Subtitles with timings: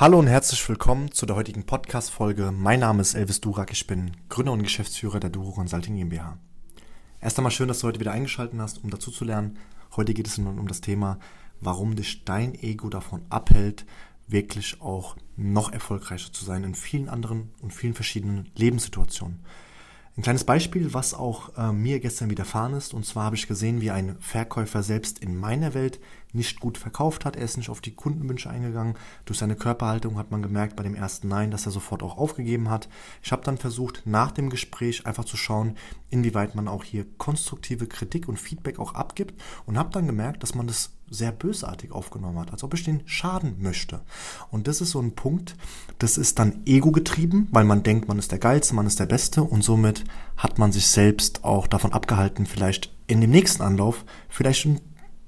[0.00, 2.52] Hallo und herzlich willkommen zu der heutigen Podcast-Folge.
[2.52, 6.38] Mein Name ist Elvis Durak, ich bin Gründer und Geschäftsführer der Duro Consulting GmbH.
[7.20, 9.58] Erst einmal schön, dass du heute wieder eingeschaltet hast, um dazu zu lernen.
[9.94, 11.18] Heute geht es nun um das Thema,
[11.60, 13.84] warum dich dein Ego davon abhält,
[14.26, 19.44] wirklich auch noch erfolgreicher zu sein in vielen anderen und vielen verschiedenen Lebenssituationen.
[20.16, 22.94] Ein kleines Beispiel, was auch äh, mir gestern widerfahren ist.
[22.94, 26.00] Und zwar habe ich gesehen, wie ein Verkäufer selbst in meiner Welt
[26.32, 27.36] nicht gut verkauft hat.
[27.36, 28.94] Er ist nicht auf die Kundenwünsche eingegangen.
[29.24, 32.70] Durch seine Körperhaltung hat man gemerkt bei dem ersten Nein, dass er sofort auch aufgegeben
[32.70, 32.88] hat.
[33.22, 35.76] Ich habe dann versucht, nach dem Gespräch einfach zu schauen,
[36.08, 39.40] inwieweit man auch hier konstruktive Kritik und Feedback auch abgibt.
[39.66, 43.02] Und habe dann gemerkt, dass man das sehr bösartig aufgenommen hat, als ob ich den
[43.04, 44.00] schaden möchte.
[44.50, 45.56] Und das ist so ein Punkt,
[45.98, 49.06] das ist dann ego getrieben, weil man denkt, man ist der Geilste, man ist der
[49.06, 50.04] Beste und somit
[50.36, 54.80] hat man sich selbst auch davon abgehalten, vielleicht in dem nächsten Anlauf vielleicht ein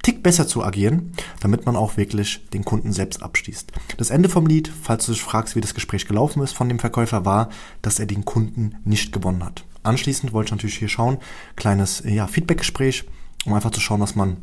[0.02, 3.72] Tick besser zu agieren, damit man auch wirklich den Kunden selbst abschließt.
[3.96, 6.80] Das Ende vom Lied, falls du dich fragst, wie das Gespräch gelaufen ist von dem
[6.80, 7.48] Verkäufer, war,
[7.82, 9.64] dass er den Kunden nicht gewonnen hat.
[9.84, 11.18] Anschließend wollte ich natürlich hier schauen,
[11.56, 13.04] kleines ja, Feedbackgespräch,
[13.44, 14.38] um einfach zu schauen, was man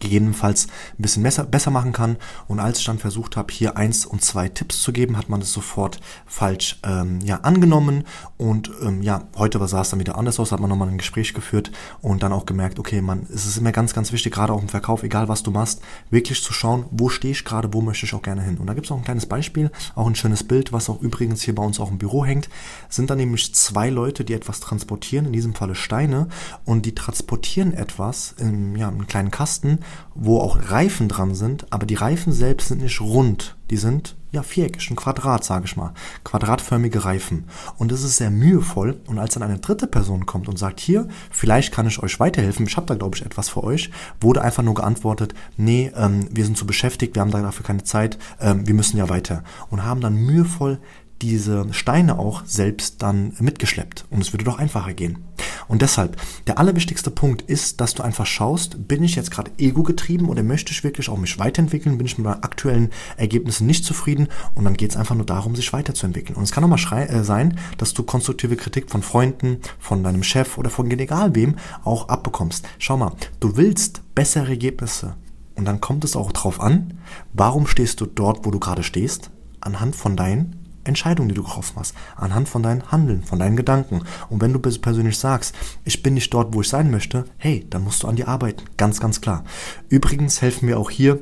[0.00, 0.66] gegebenenfalls
[0.98, 2.16] ein bisschen besser, besser machen kann.
[2.48, 5.40] Und als ich dann versucht habe, hier eins und zwei Tipps zu geben, hat man
[5.40, 8.04] das sofort falsch ähm, ja, angenommen.
[8.36, 11.34] Und ähm, ja, heute sah es dann wieder anders aus, hat man nochmal ein Gespräch
[11.34, 11.70] geführt
[12.02, 14.68] und dann auch gemerkt, okay, man, es ist immer ganz, ganz wichtig, gerade auch im
[14.68, 18.14] Verkauf, egal was du machst, wirklich zu schauen, wo stehe ich gerade, wo möchte ich
[18.14, 18.58] auch gerne hin.
[18.58, 21.42] Und da gibt es auch ein kleines Beispiel, auch ein schönes Bild, was auch übrigens
[21.42, 22.48] hier bei uns auch im Büro hängt,
[22.88, 26.28] sind dann nämlich zwei Leute, die etwas transportieren, in diesem Falle Steine,
[26.64, 29.78] und die transportieren etwas in ja, einem kleinen Kasten
[30.14, 33.56] wo auch Reifen dran sind, aber die Reifen selbst sind nicht rund.
[33.70, 35.94] Die sind ja viereckig, ein Quadrat, sage ich mal.
[36.24, 37.44] Quadratförmige Reifen.
[37.78, 39.00] Und es ist sehr mühevoll.
[39.06, 42.66] Und als dann eine dritte Person kommt und sagt, hier, vielleicht kann ich euch weiterhelfen,
[42.66, 43.90] ich habe da, glaube ich, etwas für euch,
[44.20, 48.18] wurde einfach nur geantwortet, nee, ähm, wir sind zu beschäftigt, wir haben dafür keine Zeit,
[48.40, 49.44] ähm, wir müssen ja weiter.
[49.70, 50.78] Und haben dann mühevoll
[51.22, 54.04] diese Steine auch selbst dann mitgeschleppt.
[54.10, 55.24] Und es würde doch einfacher gehen.
[55.68, 56.16] Und deshalb,
[56.46, 60.72] der allerwichtigste Punkt ist, dass du einfach schaust, bin ich jetzt gerade ego-getrieben oder möchte
[60.72, 61.98] ich wirklich auch mich weiterentwickeln?
[61.98, 64.28] Bin ich mit meinen aktuellen Ergebnissen nicht zufrieden?
[64.54, 66.36] Und dann geht es einfach nur darum, sich weiterzuentwickeln.
[66.36, 70.22] Und es kann auch mal äh, sein, dass du konstruktive Kritik von Freunden, von deinem
[70.22, 72.66] Chef oder von egal wem auch abbekommst.
[72.78, 75.16] Schau mal, du willst bessere Ergebnisse.
[75.54, 76.98] Und dann kommt es auch drauf an,
[77.32, 79.30] warum stehst du dort, wo du gerade stehst?
[79.60, 84.02] Anhand von deinen Entscheidungen, die du getroffen hast, anhand von deinem Handeln, von deinen Gedanken.
[84.28, 87.84] Und wenn du persönlich sagst, ich bin nicht dort, wo ich sein möchte, hey, dann
[87.84, 88.64] musst du an dir arbeiten.
[88.76, 89.44] Ganz, ganz klar.
[89.88, 91.20] Übrigens helfen wir auch hier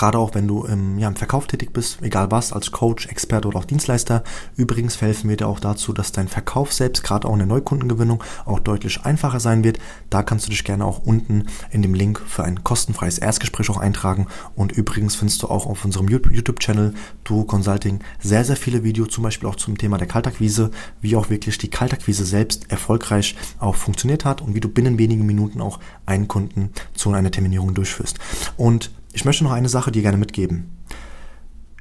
[0.00, 3.48] Gerade auch wenn du im, ja, im Verkauf tätig bist, egal was, als Coach, Experte
[3.48, 4.24] oder auch Dienstleister.
[4.56, 8.24] Übrigens helfen wir dir auch dazu, dass dein Verkauf selbst, gerade auch in der Neukundengewinnung,
[8.46, 9.78] auch deutlich einfacher sein wird.
[10.08, 13.76] Da kannst du dich gerne auch unten in dem Link für ein kostenfreies Erstgespräch auch
[13.76, 14.26] eintragen.
[14.56, 16.94] Und übrigens findest du auch auf unserem YouTube-Channel
[17.24, 20.70] Duo Consulting sehr, sehr viele Videos, zum Beispiel auch zum Thema der Kaltakquise,
[21.02, 25.26] wie auch wirklich die Kaltakquise selbst erfolgreich auch funktioniert hat und wie du binnen wenigen
[25.26, 28.18] Minuten auch einen Kunden zu einer Terminierung durchführst.
[28.56, 30.70] Und ich möchte noch eine Sache dir gerne mitgeben.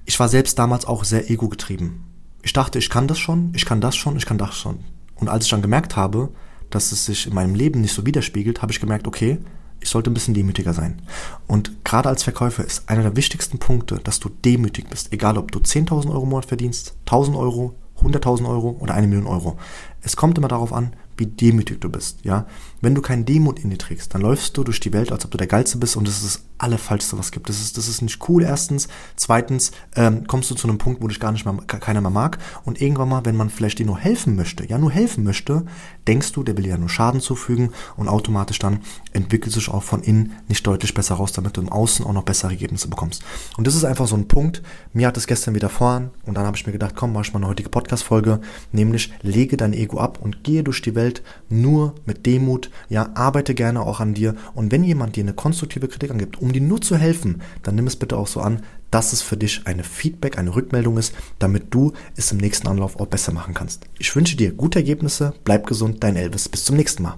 [0.06, 2.04] Ich war selbst damals auch sehr ego-getrieben.
[2.42, 4.80] Ich dachte, ich kann das schon, ich kann das schon, ich kann das schon.
[5.16, 6.30] Und als ich dann gemerkt habe,
[6.70, 9.40] dass es sich in meinem Leben nicht so widerspiegelt, habe ich gemerkt, okay,
[9.82, 11.02] ich sollte ein bisschen demütiger sein.
[11.48, 15.14] Und gerade als Verkäufer ist einer der wichtigsten Punkte, dass du demütig bist.
[15.14, 19.28] Egal, ob du 10.000 Euro im Monat verdienst, 1.000 Euro, 100.000 Euro oder eine Million
[19.28, 19.58] Euro.
[20.02, 22.48] Es kommt immer darauf an, wie demütig du bist, ja.
[22.82, 25.32] Wenn du keinen Demut in dir trägst, dann läufst du durch die Welt, als ob
[25.32, 27.50] du der Geilste bist und das ist das Allerfalschste, was es gibt.
[27.50, 28.88] Das ist, das ist nicht cool, erstens.
[29.18, 32.38] Zweitens ähm, kommst du zu einem Punkt, wo dich gar nicht mehr, keiner mehr mag
[32.64, 35.66] und irgendwann mal, wenn man vielleicht dir nur helfen möchte, ja, nur helfen möchte,
[36.08, 38.80] denkst du, der will dir ja nur Schaden zufügen und automatisch dann
[39.12, 42.24] entwickelt sich auch von innen nicht deutlich besser raus, damit du im Außen auch noch
[42.24, 43.24] bessere Ergebnisse bekommst.
[43.58, 44.62] Und das ist einfach so ein Punkt.
[44.94, 47.34] Mir hat es gestern wieder voran und dann habe ich mir gedacht, komm, mach ich
[47.34, 48.40] mal eine heutige Podcast-Folge,
[48.72, 53.56] nämlich lege dein Ego ab und gehe durch die Welt nur mit Demut, ja, arbeite
[53.56, 54.36] gerne auch an dir.
[54.54, 57.88] Und wenn jemand dir eine konstruktive Kritik angibt, um dir nur zu helfen, dann nimm
[57.88, 61.74] es bitte auch so an, dass es für dich eine Feedback, eine Rückmeldung ist, damit
[61.74, 63.86] du es im nächsten Anlauf auch besser machen kannst.
[64.00, 67.18] Ich wünsche dir gute Ergebnisse, bleib gesund, dein Elvis, bis zum nächsten Mal.